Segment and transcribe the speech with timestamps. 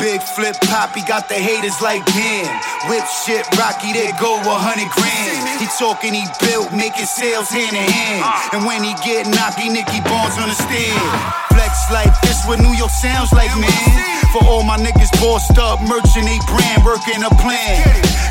[0.00, 2.48] Big Flip Papi got the haters like damn.
[2.88, 5.60] Whip shit Rocky, they go a hundred grand.
[5.60, 8.24] He talking, he built, making sales hand in hand.
[8.56, 11.04] And when he get knocky, Nicky Barnes on the stand.
[11.52, 14.24] Flex like this, what New York sounds like, man.
[14.32, 17.84] For all my niggas bossed up, merchant a brand, working a plan.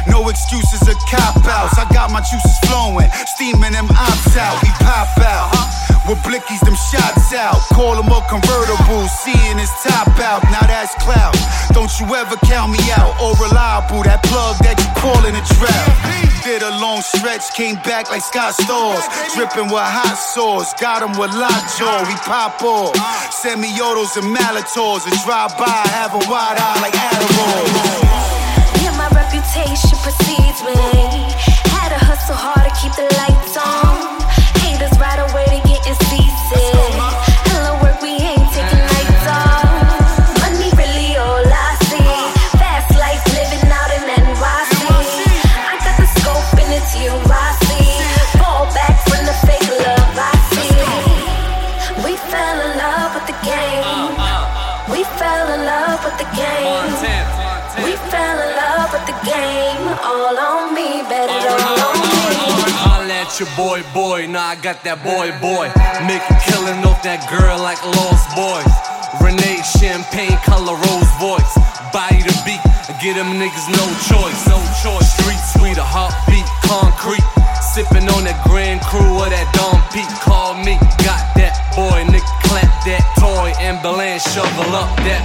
[0.09, 1.77] No excuses or cop outs.
[1.77, 4.57] I got my juices flowing, steaming them ops out.
[4.65, 5.53] We pop out.
[6.09, 7.61] With blickies, them shots out.
[7.69, 8.58] Call them a convertible,
[10.89, 11.35] that's clout.
[11.73, 14.03] Don't you ever count me out or reliable.
[14.03, 15.89] That plug that you call in a trap.
[16.43, 19.03] Did a long stretch, came back like Scott Stores.
[19.35, 22.07] Dripping with hot sauce, got him with lockjaw.
[22.07, 22.95] We pop off.
[23.33, 25.05] Semi-autos and Malators.
[25.05, 27.67] And drive by, have a wide eye like Adderall.
[28.81, 30.73] Yeah, my reputation precedes me.
[31.69, 32.95] Had to hustle hard to keep
[55.99, 57.83] love with the game.
[57.83, 59.83] We fell in love with the game.
[60.03, 62.09] All on me, bet it all on me.
[63.09, 64.27] At your boy, boy.
[64.31, 65.67] Nah, I got that boy, boy.
[66.07, 68.73] Make a killing off that girl like Lost Boys.
[69.19, 71.53] Renee, champagne color, rose voice.
[71.91, 72.61] Body the beat,
[73.03, 75.09] get them niggas no choice, no choice.
[75.19, 77.25] Street sweet, a heartbeat, concrete.
[77.59, 80.09] Sipping on that Grand Cru or that Dom Pete.
[80.23, 83.51] Call me, got that boy, nigga, clap that toy.
[83.59, 85.21] Ambulance, shovel up that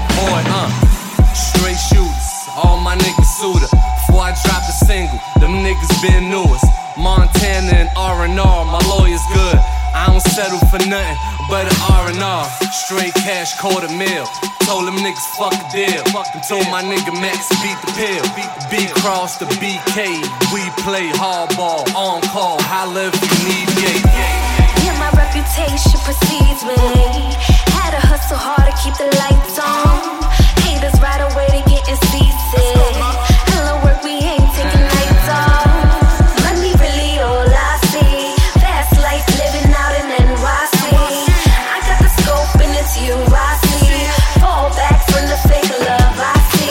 [2.56, 3.70] all my niggas suitor.
[4.06, 6.66] Before I drop a single, them niggas been newest.
[6.96, 9.58] Montana and RNR, my lawyer's good.
[9.94, 12.44] I don't settle for nothing but an R&R.
[12.72, 14.26] Straight cash, quarter mil.
[14.66, 16.02] Told them niggas fuck a deal.
[16.48, 18.24] Told my nigga Max beat the pill.
[18.70, 20.18] B cross the BK.
[20.50, 22.58] We play hardball, on call.
[22.62, 23.53] Holla if you need
[42.94, 44.40] it's you I see.
[44.40, 46.70] Fall back from the fake love I see.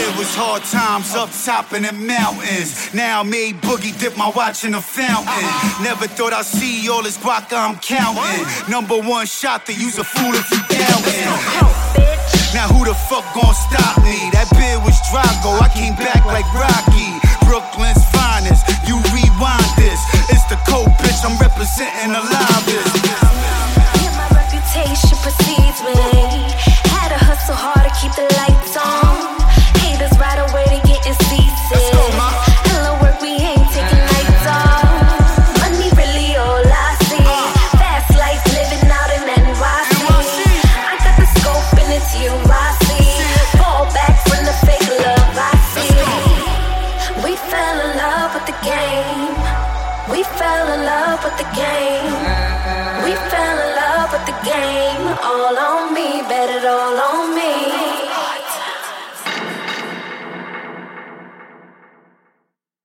[0.00, 2.94] It was hard times up top in the mountains.
[2.94, 5.28] Now made Boogie dip my watch in the fountain.
[5.28, 5.84] Uh-huh.
[5.84, 8.44] Never thought I'd see all this guac I'm counting.
[8.70, 11.28] Number one shot to use a fool if you doubting.
[12.56, 14.16] Now who the fuck gon' stop me?
[14.32, 15.60] That bid was Drago.
[15.60, 17.20] I came back like Rocky.
[17.44, 18.64] Brooklyn's finest.
[18.88, 20.00] You rewind this.
[20.32, 21.20] It's the cold bitch.
[21.24, 23.27] I'm representing the livest.
[50.36, 52.12] Fell in love with the game.
[53.04, 55.02] We fell in love with the game.
[55.24, 56.47] All on me, on